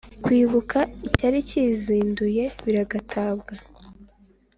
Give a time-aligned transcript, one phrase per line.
[0.23, 3.53] kwibuka icyari kiyizinduye biragatabwa!